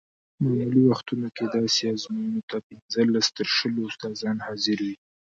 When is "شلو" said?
3.55-3.81